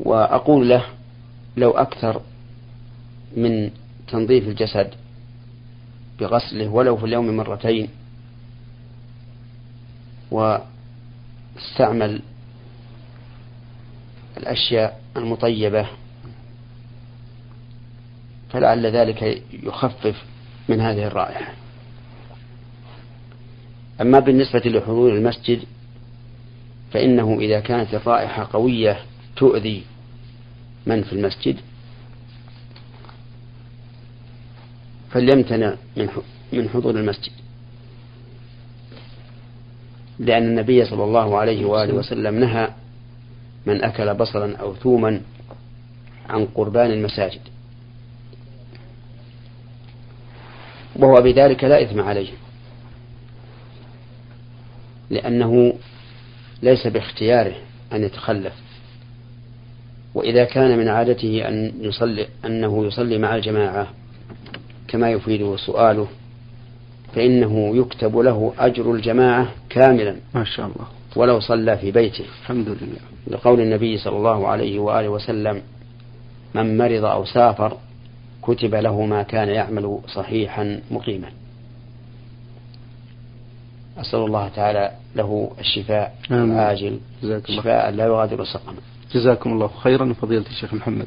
وأقول 0.00 0.68
له 0.68 0.84
لو 1.56 1.70
أكثر 1.70 2.20
من 3.36 3.70
تنظيف 4.08 4.48
الجسد 4.48 4.90
بغسله 6.20 6.68
ولو 6.68 6.96
في 6.96 7.06
اليوم 7.06 7.36
مرتين 7.36 7.88
واستعمل 10.30 12.22
الأشياء 14.36 15.00
المطيبة 15.16 15.86
فلعل 18.50 18.86
ذلك 18.86 19.42
يخفف 19.52 20.24
من 20.68 20.80
هذه 20.80 21.06
الرائحة. 21.06 21.52
أما 24.00 24.18
بالنسبة 24.18 24.62
لحضور 24.64 25.12
المسجد 25.12 25.62
فإنه 26.92 27.38
إذا 27.40 27.60
كانت 27.60 27.94
الرائحة 27.94 28.48
قوية 28.52 29.00
تؤذي 29.36 29.84
من 30.86 31.02
في 31.02 31.12
المسجد. 31.12 31.56
فليمتنع 35.10 35.74
من 36.52 36.68
حضور 36.68 36.94
المسجد. 36.94 37.32
لأن 40.20 40.42
النبي 40.42 40.84
صلى 40.84 41.04
الله 41.04 41.38
عليه 41.38 41.64
وآله 41.64 41.94
وسلم 41.94 42.34
نهى 42.38 42.68
من 43.66 43.84
أكل 43.84 44.14
بصلا 44.14 44.56
أو 44.56 44.74
ثوما 44.74 45.20
عن 46.28 46.46
قربان 46.46 46.90
المساجد. 46.90 47.40
وهو 50.96 51.22
بذلك 51.22 51.64
لا 51.64 51.82
إثم 51.82 52.00
عليه. 52.00 52.28
لأنه 55.10 55.74
ليس 56.62 56.86
باختياره 56.86 57.54
أن 57.92 58.04
يتخلف. 58.04 58.54
وإذا 60.14 60.44
كان 60.44 60.78
من 60.78 60.88
عادته 60.88 61.48
أن 61.48 61.72
يصلي 61.80 62.28
أنه 62.44 62.86
يصلي 62.86 63.18
مع 63.18 63.36
الجماعة 63.36 63.88
كما 64.88 65.10
يفيده 65.10 65.56
سؤاله 65.56 66.08
فإنه 67.14 67.76
يكتب 67.76 68.16
له 68.16 68.52
أجر 68.58 68.92
الجماعة 68.92 69.48
كاملا. 69.68 70.16
ما 70.34 70.44
شاء 70.44 70.66
الله. 70.66 70.86
ولو 71.16 71.40
صلى 71.40 71.76
في 71.78 71.90
بيته. 71.90 72.24
الحمد 72.42 72.68
لله. 72.68 73.00
لقول 73.26 73.60
النبي 73.60 73.98
صلى 73.98 74.16
الله 74.16 74.48
عليه 74.48 74.78
وآله 74.78 75.08
وسلم 75.08 75.62
من 76.54 76.78
مرض 76.78 77.04
أو 77.04 77.24
سافر 77.24 77.76
كتب 78.42 78.74
له 78.74 79.06
ما 79.06 79.22
كان 79.22 79.48
يعمل 79.48 79.98
صحيحا 80.06 80.80
مقيما. 80.90 81.28
أسأل 83.98 84.18
الله 84.18 84.48
تعالى 84.48 84.90
له 85.16 85.50
الشفاء 85.60 86.14
العاجل 86.30 86.98
شفاء 87.48 87.90
لا 87.90 88.04
يغادر 88.04 88.44
سقما. 88.44 88.78
جزاكم 89.14 89.52
الله 89.52 89.68
خيرا. 89.68 90.12
فضيلة 90.12 90.46
الشيخ 90.46 90.74
محمد 90.74 91.06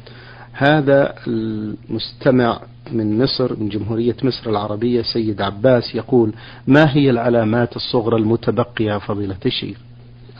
هذا 0.54 1.14
المستمع 1.26 2.60
من 2.92 3.22
مصر 3.22 3.60
من 3.60 3.68
جمهورية 3.68 4.16
مصر 4.22 4.50
العربية 4.50 5.02
سيد 5.02 5.42
عباس 5.42 5.94
يقول 5.94 6.32
ما 6.66 6.96
هي 6.96 7.10
العلامات 7.10 7.76
الصغرى 7.76 8.16
المتبقية 8.16 8.98
فضيلة 8.98 9.36
الشيخ؟ 9.46 9.78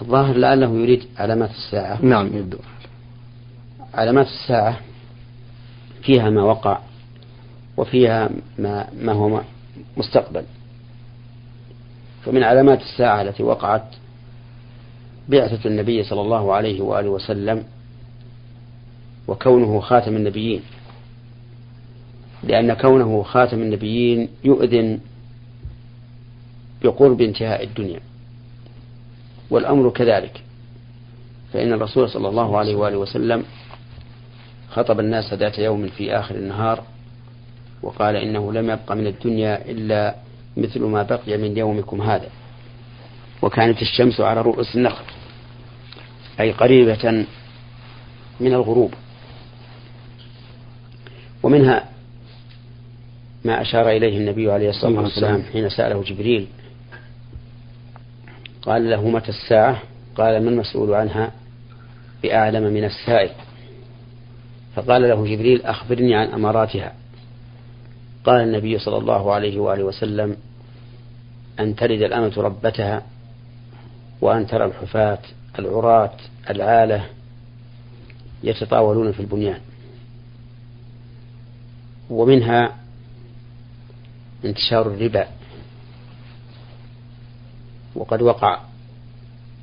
الظاهر 0.03 0.37
لعله 0.37 0.71
يريد 0.71 1.05
علامات 1.19 1.51
الساعة. 1.51 2.05
نعم 2.05 2.27
يبدو. 2.27 2.59
علامات 3.95 4.27
الساعة 4.27 4.81
فيها 6.03 6.31
ما 6.31 6.43
وقع 6.43 6.79
وفيها 7.77 8.31
ما, 8.59 8.87
ما 9.03 9.13
هو 9.13 9.41
مستقبل. 9.97 10.45
فمن 12.25 12.43
علامات 12.43 12.81
الساعة 12.81 13.23
التي 13.23 13.43
وقعت 13.43 13.85
بعثة 15.29 15.69
النبي 15.69 16.03
صلى 16.03 16.21
الله 16.21 16.53
عليه 16.53 16.81
وآله 16.81 17.09
وسلم 17.09 17.65
وكونه 19.29 19.81
خاتم 19.81 20.17
النبيين. 20.17 20.63
لأن 22.43 22.75
كونه 22.75 23.23
خاتم 23.23 23.63
النبيين 23.63 24.29
يؤذن 24.45 24.99
بقرب 26.83 27.21
انتهاء 27.21 27.65
الدنيا. 27.65 28.01
والأمر 29.51 29.91
كذلك. 29.91 30.43
فإن 31.53 31.73
الرسول 31.73 32.09
صلى 32.09 32.29
الله 32.29 32.59
عليه 32.59 32.75
وآله 32.75 32.97
وسلم 32.97 33.45
خطب 34.71 35.01
الناس 35.01 35.35
ذات 35.35 35.59
يوم 35.59 35.87
في 35.87 36.17
آخر 36.17 36.35
النهار 36.35 36.85
وقال 37.83 38.17
إنه 38.17 38.53
لم 38.53 38.71
يبق 38.71 38.93
من 38.93 39.07
الدنيا 39.07 39.71
إلا 39.71 40.15
مثل 40.57 40.83
ما 40.83 41.03
بقي 41.03 41.39
من 41.39 41.59
يومكم 41.59 42.03
هذا. 42.03 42.29
وكانت 43.43 43.83
الشمس 43.83 44.21
على 44.21 44.43
رؤوس 44.43 44.77
النخل 44.77 45.05
أي 46.41 46.53
قريبة 46.53 47.27
من 48.41 48.53
الغروب. 48.53 48.95
ومنها 51.45 51.85
ما 53.45 53.63
أشار 53.63 53.91
إليه 53.91 54.19
النبي 54.19 54.53
عليه 54.53 54.69
الصلاة 54.69 55.01
والسلام 55.01 55.43
حين 55.43 55.69
سأله 55.69 56.03
جبريل. 56.03 56.47
قال 58.63 58.91
له 58.91 59.09
متى 59.09 59.29
الساعة؟ 59.29 59.83
قال 60.17 60.45
ما 60.45 60.51
المسؤول 60.51 60.95
عنها؟ 60.95 61.33
بأعلم 62.23 62.73
من 62.73 62.85
السائل. 62.85 63.31
فقال 64.77 65.03
له 65.03 65.25
جبريل 65.27 65.63
أخبرني 65.63 66.15
عن 66.15 66.27
أماراتها. 66.27 66.93
قال 68.25 68.41
النبي 68.41 68.79
صلى 68.79 68.97
الله 68.97 69.33
عليه 69.33 69.61
وآله 69.61 69.85
وسلم 69.85 70.37
أن 71.61 71.77
تلد 71.77 72.03
الأمة 72.03 72.33
ربتها 72.37 73.03
وأن 74.21 74.47
ترى 74.47 74.65
الحفاة 74.65 75.19
العراة 75.59 76.17
العالة 76.51 77.05
يتطاولون 78.43 79.13
في 79.13 79.21
البنيان. 79.21 79.61
ومنها 82.11 82.77
انتشار 84.45 84.87
الربا. 84.87 85.27
وقد 87.95 88.23
وقع 88.23 88.61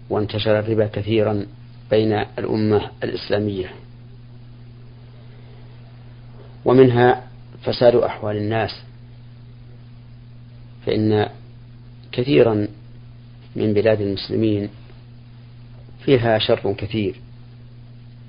وانتشر 0.09 0.59
الربا 0.59 0.87
كثيرا 0.87 1.45
بين 1.91 2.13
الأمة 2.13 2.91
الإسلامية. 3.03 3.71
ومنها 6.65 7.27
فساد 7.63 7.95
أحوال 7.95 8.37
الناس. 8.37 8.81
فإن 10.85 11.29
كثيرا 12.11 12.67
من 13.55 13.73
بلاد 13.73 14.01
المسلمين 14.01 14.69
فيها 16.05 16.37
شر 16.39 16.73
كثير 16.73 17.15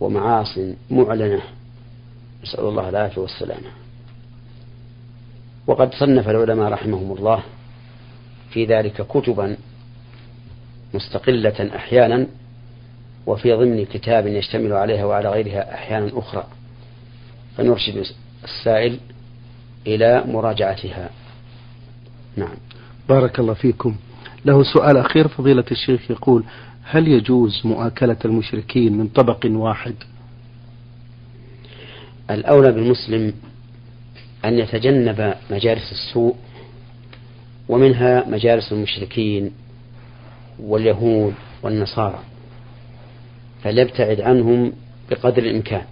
ومعاص 0.01 0.59
معلنة. 0.91 1.43
نسأل 2.45 2.65
الله 2.65 2.89
العافية 2.89 3.21
والسلامة. 3.21 3.82
وقد 5.73 5.95
صنف 5.95 6.29
العلماء 6.29 6.69
رحمهم 6.69 7.13
الله 7.13 7.43
في 8.51 8.65
ذلك 8.65 9.07
كتبا 9.07 9.57
مستقلة 10.95 11.77
أحيانا 11.77 12.27
وفي 13.27 13.53
ضمن 13.53 13.85
كتاب 13.85 14.27
يشتمل 14.27 14.73
عليها 14.73 15.05
وعلى 15.05 15.31
غيرها 15.31 15.75
أحيانا 15.75 16.11
أخرى. 16.19 16.47
فنرشد 17.57 18.05
السائل 18.45 18.99
إلى 19.87 20.25
مراجعتها. 20.27 21.11
نعم. 22.37 22.57
بارك 23.09 23.41
الله 23.41 23.55
فيكم. 23.55 23.97
له 24.45 24.63
سؤال 24.63 24.97
أخير. 24.97 25.29
فضيلة 25.29 25.65
الشيخ 25.71 26.11
يقول 26.11 26.45
هل 26.85 27.09
يجوز 27.09 27.63
مؤاكلة 27.65 28.17
المشركين 28.25 28.99
من 28.99 29.09
طبق 29.09 29.41
واحد؟ 29.47 29.95
الأولى 32.31 32.73
بالمسلم 32.73 33.35
أن 34.45 34.59
يتجنب 34.59 35.35
مجالس 35.51 35.93
السوء 35.93 36.37
ومنها 37.69 38.29
مجالس 38.29 38.73
المشركين 38.73 39.53
واليهود 40.59 41.35
والنصارى 41.63 42.23
فليبتعد 43.63 44.21
عنهم 44.21 44.73
بقدر 45.11 45.43
الإمكان. 45.43 45.83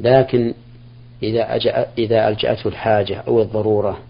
لكن 0.00 0.54
إذا 1.22 1.54
أجأ 1.54 1.86
إذا 1.98 2.28
ألجأته 2.28 2.68
الحاجة 2.68 3.16
أو 3.16 3.42
الضرورة 3.42 4.00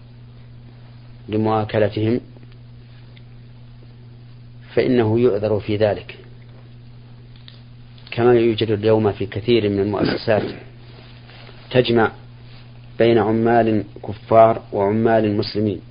لمؤاكلتهم 1.29 2.19
فإنه 4.73 5.19
يؤذر 5.19 5.59
في 5.59 5.77
ذلك. 5.77 6.17
كما 8.11 8.33
يوجد 8.33 8.71
اليوم 8.71 9.11
في 9.11 9.25
كثير 9.25 9.69
من 9.69 9.79
المؤسسات 9.79 10.43
تجمع 11.71 12.11
بين 12.99 13.17
عمال 13.17 13.83
كفار 14.07 14.61
وعمال 14.73 15.37
مسلمين. 15.37 15.81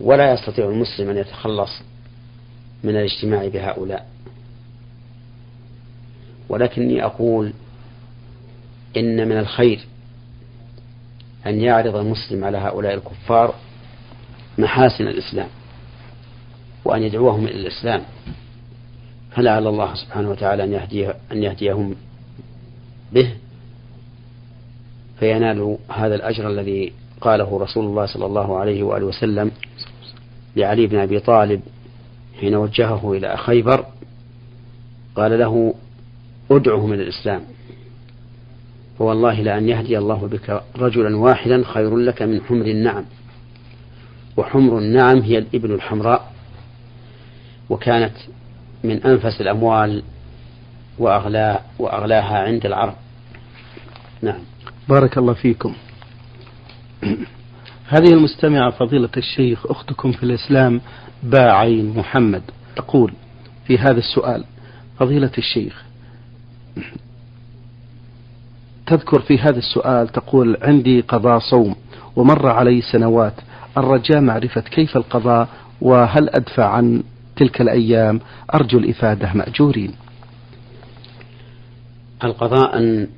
ولا 0.00 0.32
يستطيع 0.32 0.68
المسلم 0.68 1.10
أن 1.10 1.16
يتخلص 1.16 1.70
من 2.84 2.90
الاجتماع 2.90 3.48
بهؤلاء. 3.48 4.08
ولكني 6.48 7.04
أقول 7.04 7.52
إن 8.96 9.28
من 9.28 9.38
الخير 9.38 9.80
أن 11.46 11.60
يعرض 11.60 11.96
المسلم 11.96 12.44
على 12.44 12.58
هؤلاء 12.58 12.94
الكفار 12.94 13.54
محاسن 14.58 15.06
الإسلام 15.06 15.48
وأن 16.84 17.02
يدعوهم 17.02 17.44
إلى 17.44 17.60
الإسلام. 17.60 18.02
فلعل 19.30 19.66
الله 19.66 19.94
سبحانه 19.94 20.30
وتعالى 20.30 20.64
أن 20.64 20.72
يهديه 20.72 21.14
أن 21.32 21.42
يهديهم 21.42 21.94
به 23.12 23.34
فينالوا 25.20 25.76
هذا 25.88 26.14
الأجر 26.14 26.48
الذي 26.48 26.92
قاله 27.20 27.58
رسول 27.58 27.84
الله 27.84 28.06
صلى 28.06 28.26
الله 28.26 28.58
عليه 28.58 28.82
وآله 28.82 29.06
وسلم 29.06 29.50
لعلي 30.56 30.86
بن 30.86 30.98
أبي 30.98 31.20
طالب 31.20 31.60
حين 32.40 32.54
وجهه 32.54 33.12
إلى 33.12 33.36
خيبر 33.36 33.84
قال 35.16 35.38
له 35.38 35.74
ادعهم 36.50 36.92
إلى 36.92 37.02
الإسلام. 37.02 37.42
فوالله 38.98 39.40
لأن 39.40 39.68
يهدي 39.68 39.98
الله 39.98 40.28
بك 40.28 40.62
رجلا 40.76 41.16
واحدا 41.16 41.62
خير 41.64 41.96
لك 41.96 42.22
من 42.22 42.40
حمر 42.40 42.66
النعم. 42.66 43.04
وحمر 44.36 44.78
النعم 44.78 45.18
هي 45.18 45.38
الإبل 45.38 45.72
الحمراء 45.72 46.32
وكانت 47.70 48.14
من 48.84 49.02
أنفس 49.02 49.40
الأموال 49.40 50.02
وأغلاها 51.78 52.38
عند 52.38 52.66
العرب. 52.66 52.94
نعم. 54.22 54.40
بارك 54.90 55.18
الله 55.18 55.32
فيكم. 55.32 55.74
هذه 57.94 58.12
المستمعة 58.12 58.70
فضيلة 58.70 59.10
الشيخ 59.16 59.66
أختكم 59.66 60.12
في 60.12 60.22
الإسلام 60.22 60.80
باعين 61.22 61.96
محمد. 61.96 62.42
تقول 62.76 63.12
في 63.66 63.78
هذا 63.78 63.98
السؤال 63.98 64.44
فضيلة 64.98 65.30
الشيخ 65.38 65.84
تذكر 68.86 69.20
في 69.20 69.38
هذا 69.38 69.58
السؤال 69.58 70.08
تقول 70.08 70.56
عندي 70.62 71.00
قضاء 71.00 71.38
صوم 71.38 71.76
ومر 72.16 72.46
علي 72.46 72.80
سنوات 72.80 73.34
الرجاء 73.78 74.20
معرفة 74.20 74.60
كيف 74.60 74.96
القضاء 74.96 75.48
وهل 75.80 76.28
أدفع 76.28 76.64
عن 76.64 77.02
تلك 77.36 77.60
الأيام؟ 77.60 78.20
أرجو 78.54 78.78
الإفادة 78.78 79.32
مأجورين. 79.34 79.92
القضاء 82.24 82.78
أن 82.78 83.08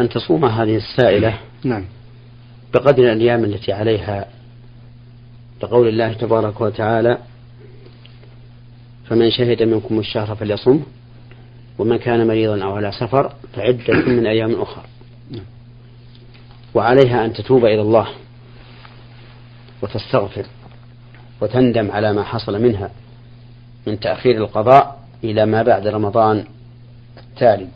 أن 0.00 0.08
تصوم 0.08 0.44
هذه 0.44 0.76
السائلة 0.76 1.38
نعم. 1.64 1.84
بقدر 2.74 3.12
الأيام 3.12 3.44
التي 3.44 3.72
عليها 3.72 4.26
لقول 5.62 5.88
الله 5.88 6.12
تبارك 6.12 6.60
وتعالى 6.60 7.18
فمن 9.08 9.30
شهد 9.30 9.62
منكم 9.62 9.98
الشهر 9.98 10.34
فليصمه 10.34 10.82
ومن 11.78 11.96
كان 11.96 12.26
مريضا 12.26 12.64
أو 12.64 12.76
على 12.76 12.92
سفر 12.92 13.32
فعدة 13.54 13.94
من 13.94 14.26
أيام 14.26 14.60
أخرى 14.60 14.84
وعليها 16.74 17.24
أن 17.24 17.32
تتوب 17.32 17.64
إلى 17.64 17.80
الله 17.80 18.08
وتستغفر 19.82 20.46
وتندم 21.40 21.90
على 21.90 22.12
ما 22.12 22.22
حصل 22.22 22.62
منها 22.62 22.90
من 23.86 24.00
تأخير 24.00 24.36
القضاء 24.36 24.98
إلى 25.24 25.46
ما 25.46 25.62
بعد 25.62 25.86
رمضان 25.86 26.44
التالي. 27.18 27.68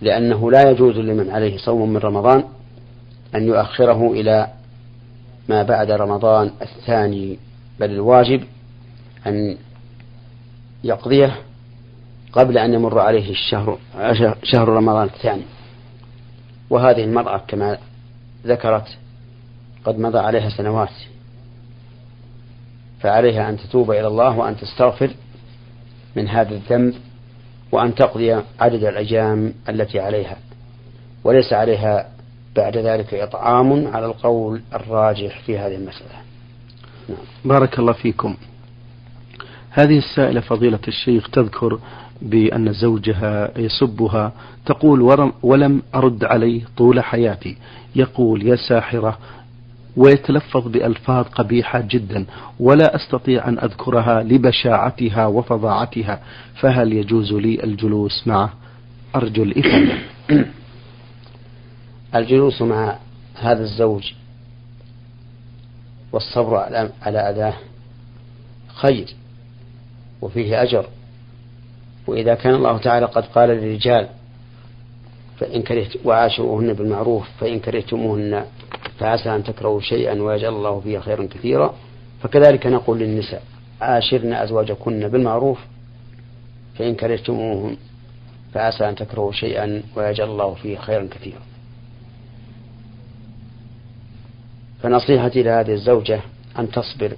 لأنه 0.00 0.50
لا 0.50 0.70
يجوز 0.70 0.96
لمن 0.96 1.30
عليه 1.30 1.58
صوم 1.58 1.90
من 1.90 1.96
رمضان 1.96 2.44
أن 3.34 3.46
يؤخره 3.46 4.12
إلى 4.12 4.48
ما 5.48 5.62
بعد 5.62 5.90
رمضان 5.90 6.50
الثاني 6.62 7.38
بل 7.80 7.90
الواجب 7.90 8.44
أن 9.26 9.56
يقضيه 10.84 11.36
قبل 12.32 12.58
أن 12.58 12.74
يمر 12.74 12.98
عليه 12.98 13.30
الشهر 13.30 13.78
شهر 14.42 14.68
رمضان 14.68 15.04
الثاني. 15.04 15.42
وهذه 16.70 17.04
المرأة 17.04 17.42
كما 17.48 17.78
ذكرت 18.46 18.98
قد 19.84 19.98
مضى 19.98 20.18
عليها 20.18 20.48
سنوات 20.48 20.90
فعليها 23.00 23.48
أن 23.48 23.56
تتوب 23.56 23.90
إلى 23.90 24.06
الله 24.06 24.38
وأن 24.38 24.56
تستغفر 24.56 25.10
من 26.16 26.28
هذا 26.28 26.54
الذنب 26.54 26.94
وأن 27.72 27.94
تقضي 27.94 28.32
عدد 28.60 28.84
الأيام 28.84 29.54
التي 29.68 30.00
عليها 30.00 30.36
وليس 31.24 31.52
عليها 31.52 32.08
بعد 32.56 32.76
ذلك 32.76 33.14
إطعام 33.14 33.86
على 33.86 34.06
القول 34.06 34.60
الراجح 34.74 35.40
في 35.40 35.58
هذه 35.58 35.74
المسألة. 35.74 36.10
نعم. 37.08 37.18
بارك 37.44 37.78
الله 37.78 37.92
فيكم. 37.92 38.36
هذه 39.70 39.98
السائلة 39.98 40.40
فضيلة 40.40 40.78
الشيخ 40.88 41.30
تذكر 41.30 41.78
بأن 42.22 42.72
زوجها 42.72 43.58
يسبها 43.58 44.32
تقول 44.66 45.32
ولم 45.42 45.82
أرد 45.94 46.24
عليه 46.24 46.62
طول 46.76 47.00
حياتي. 47.00 47.56
يقول 47.96 48.46
يا 48.46 48.56
ساحرة 48.56 49.18
ويتلفظ 49.96 50.68
بألفاظ 50.68 51.26
قبيحة 51.26 51.80
جدا 51.80 52.26
ولا 52.60 52.96
أستطيع 52.96 53.48
أن 53.48 53.58
أذكرها 53.58 54.22
لبشاعتها 54.22 55.26
وفظاعتها 55.26 56.20
فهل 56.60 56.92
يجوز 56.92 57.32
لي 57.32 57.64
الجلوس 57.64 58.26
معه 58.26 58.52
أرجو 59.16 59.42
الإفادة؟ 59.42 59.98
الجلوس 62.16 62.62
مع 62.62 62.98
هذا 63.34 63.62
الزوج 63.62 64.12
والصبر 66.12 66.56
على 67.02 67.18
أذاه 67.18 67.54
خير 68.74 69.06
وفيه 70.22 70.62
أجر. 70.62 70.86
وإذا 72.06 72.34
كان 72.34 72.54
الله 72.54 72.78
تعالى 72.78 73.06
قد 73.06 73.24
قال 73.24 73.48
للرجال 73.48 74.08
فإن 75.38 75.62
كرهت 75.62 75.96
وعاشروهن 76.04 76.72
بالمعروف 76.72 77.28
فإن 77.40 77.60
كرهتموهن 77.60 78.44
فعسى 78.98 79.34
أن 79.34 79.44
تكرهوا 79.44 79.80
شيئا 79.80 80.22
ويجعل 80.22 80.52
الله 80.52 80.80
فيه 80.80 80.98
خيرا 80.98 81.26
كثيرا. 81.26 81.74
فكذلك 82.22 82.66
نقول 82.66 82.98
للنساء 82.98 83.42
عاشرن 83.80 84.32
أزواجكن 84.32 85.08
بالمعروف 85.08 85.58
فإن 86.78 86.94
كرهتموهن 86.94 87.76
فعسى 88.54 88.88
أن 88.88 88.94
تكرهوا 88.94 89.32
شيئا 89.32 89.82
ويجعل 89.96 90.28
الله 90.28 90.54
فيه 90.54 90.76
خيرا 90.78 91.08
كثيرا. 91.10 91.40
فنصيحتي 94.82 95.42
لهذه 95.42 95.72
الزوجة 95.72 96.20
أن 96.58 96.70
تصبر 96.70 97.12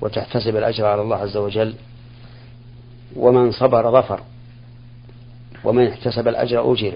وتحتسب 0.00 0.56
الأجر 0.56 0.86
على 0.86 1.02
الله 1.02 1.16
عز 1.16 1.36
وجل. 1.36 1.74
ومن 3.16 3.52
صبر 3.52 3.92
ظفر 3.92 4.20
ومن 5.64 5.86
احتسب 5.86 6.28
الأجر 6.28 6.72
أجر. 6.72 6.92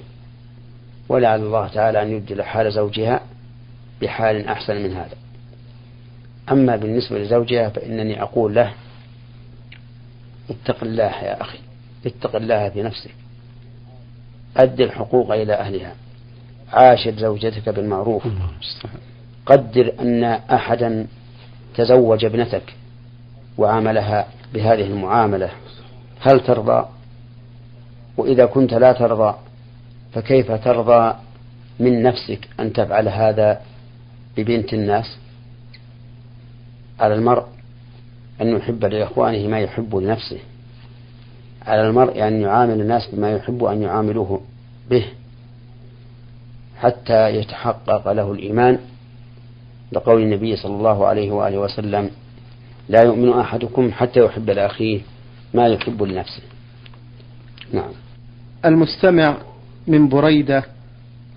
ولعل 1.08 1.40
الله 1.40 1.68
تعالى 1.68 2.02
أن 2.02 2.10
يبدل 2.10 2.42
حال 2.42 2.72
زوجها 2.72 3.20
بحال 4.02 4.48
أحسن 4.48 4.82
من 4.82 4.92
هذا. 4.92 5.16
أما 6.52 6.76
بالنسبة 6.76 7.18
لزوجها 7.18 7.68
فإنني 7.68 8.22
أقول 8.22 8.54
له 8.54 8.72
اتق 10.50 10.76
الله 10.82 11.24
يا 11.24 11.40
أخي 11.40 11.58
اتق 12.06 12.36
الله 12.36 12.68
في 12.68 12.82
نفسك. 12.82 13.14
أد 14.56 14.80
الحقوق 14.80 15.32
إلى 15.34 15.54
أهلها. 15.54 15.94
عاشر 16.72 17.12
زوجتك 17.12 17.68
بالمعروف. 17.68 18.26
قدر 19.46 19.92
أن 20.00 20.24
أحدا 20.24 21.06
تزوج 21.74 22.24
ابنتك 22.24 22.74
وعاملها 23.58 24.26
بهذه 24.54 24.86
المعاملة. 24.86 25.50
هل 26.20 26.40
ترضى؟ 26.40 26.88
وإذا 28.16 28.46
كنت 28.46 28.74
لا 28.74 28.92
ترضى 28.92 29.34
فكيف 30.12 30.52
ترضى 30.52 31.14
من 31.80 32.02
نفسك 32.02 32.48
أن 32.60 32.72
تفعل 32.72 33.08
هذا 33.08 33.60
ببنت 34.36 34.74
الناس. 34.74 35.18
على 37.00 37.14
المرء 37.14 37.44
أن 38.40 38.56
يحب 38.56 38.84
لإخوانه 38.84 39.48
ما 39.48 39.60
يحب 39.60 39.96
لنفسه. 39.96 40.38
على 41.66 41.88
المرء 41.88 42.28
أن 42.28 42.40
يعامل 42.40 42.80
الناس 42.80 43.08
بما 43.12 43.32
يحب 43.32 43.64
أن 43.64 43.82
يعاملوه 43.82 44.40
به. 44.90 45.04
حتى 46.76 47.36
يتحقق 47.36 48.12
له 48.12 48.32
الإيمان 48.32 48.78
لقول 49.92 50.22
النبي 50.22 50.56
صلى 50.56 50.76
الله 50.76 51.06
عليه 51.06 51.30
وآله 51.30 51.58
وسلم 51.58 52.10
لا 52.88 53.02
يؤمن 53.02 53.28
أحدكم 53.28 53.92
حتى 53.92 54.20
يحب 54.20 54.50
لأخيه 54.50 55.00
ما 55.54 55.66
يحب 55.66 56.02
لنفسه. 56.02 56.42
نعم. 57.72 57.90
المستمع 58.64 59.36
من 59.86 60.08
بريدة 60.08 60.64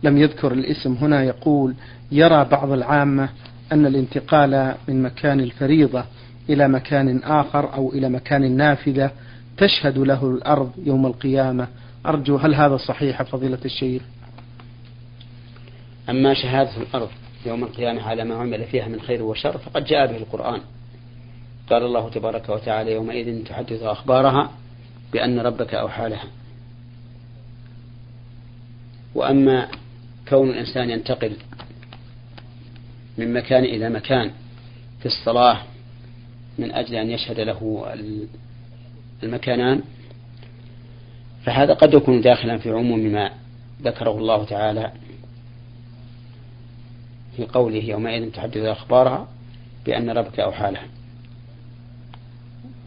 لم 0.05 0.17
يذكر 0.17 0.51
الاسم 0.51 0.93
هنا 0.93 1.23
يقول 1.23 1.73
يرى 2.11 2.45
بعض 2.45 2.71
العامة 2.71 3.29
أن 3.71 3.85
الانتقال 3.85 4.75
من 4.87 5.03
مكان 5.03 5.39
الفريضة 5.39 6.03
إلى 6.49 6.67
مكان 6.67 7.23
آخر 7.23 7.73
أو 7.73 7.93
إلى 7.93 8.09
مكان 8.09 8.57
نافذة 8.57 9.11
تشهد 9.57 9.97
له 9.97 10.25
الأرض 10.25 10.71
يوم 10.85 11.05
القيامة. 11.05 11.67
أرجو 12.05 12.37
هل 12.37 12.55
هذا 12.55 12.77
صحيح 12.77 13.23
فضيلة 13.23 13.57
الشيخ؟ 13.65 14.01
أما 16.09 16.33
شهادة 16.33 16.77
الأرض 16.77 17.09
يوم 17.45 17.63
القيامة 17.63 18.01
على 18.01 18.23
ما 18.23 18.35
عمل 18.35 18.63
فيها 18.63 18.87
من 18.87 19.01
خير 19.01 19.23
وشر 19.23 19.57
فقد 19.57 19.85
جاء 19.85 20.07
به 20.07 20.17
القرآن. 20.17 20.61
قال 21.69 21.83
الله 21.83 22.09
تبارك 22.09 22.49
وتعالى 22.49 22.91
يومئذ 22.93 23.43
تحدث 23.43 23.83
أخبارها 23.83 24.51
بأن 25.13 25.39
ربك 25.39 25.73
أوحى 25.73 26.09
لها. 26.09 26.27
وأما 29.15 29.67
كون 30.27 30.49
الإنسان 30.49 30.89
ينتقل 30.89 31.35
من 33.17 33.33
مكان 33.33 33.63
إلى 33.63 33.89
مكان 33.89 34.31
في 34.99 35.05
الصلاة 35.05 35.61
من 36.57 36.71
أجل 36.71 36.95
أن 36.95 37.09
يشهد 37.09 37.39
له 37.39 37.85
المكانان 39.23 39.81
فهذا 41.43 41.73
قد 41.73 41.93
يكون 41.93 42.21
داخلا 42.21 42.57
في 42.57 42.71
عموم 42.71 42.99
ما 42.99 43.31
ذكره 43.81 44.17
الله 44.17 44.45
تعالى 44.45 44.91
في 47.35 47.45
قوله 47.45 47.83
يومئذ 47.83 48.31
تحدث 48.31 48.57
أخبارها 48.57 49.27
بأن 49.85 50.09
ربك 50.09 50.39
أوحى 50.39 50.71
لها. 50.71 50.87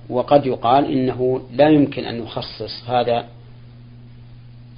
وقد 0.08 0.46
يقال 0.46 0.92
إنه 0.92 1.42
لا 1.52 1.68
يمكن 1.68 2.04
أن 2.04 2.18
نخصص 2.18 2.88
هذا 2.88 3.28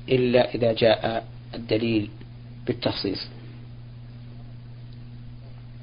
إلا 0.08 0.54
إذا 0.54 0.72
جاء 0.72 1.26
الدليل 1.54 2.10
بالتخصيص. 2.66 3.28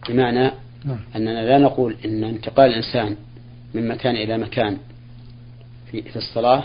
بمعنى 0.10 0.52
نعم. 0.86 1.00
أننا 1.16 1.46
لا 1.46 1.58
نقول 1.58 1.96
إن 2.06 2.24
انتقال 2.24 2.70
الإنسان 2.70 3.16
من 3.74 3.88
مكان 3.88 4.16
إلى 4.16 4.38
مكان 4.38 4.78
في, 5.92 6.02
في 6.02 6.16
الصلاة 6.16 6.64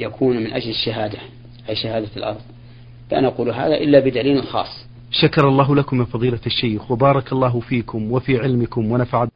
يكون 0.00 0.36
من 0.36 0.52
أجل 0.52 0.70
الشهادة 0.70 1.18
أي 1.68 1.76
شهادة 1.76 2.08
الأرض. 2.16 2.40
لا 3.12 3.20
نقول 3.20 3.50
هذا 3.50 3.74
إلا 3.74 3.98
بدليل 3.98 4.42
خاص. 4.42 4.88
شكر 5.10 5.48
الله 5.48 5.76
لكم 5.76 6.00
يا 6.00 6.04
فضيلة 6.04 6.40
الشيخ 6.46 6.90
وبارك 6.90 7.32
الله 7.32 7.60
فيكم 7.60 8.12
وفي 8.12 8.38
علمكم 8.38 8.92
ونفع 8.92 9.28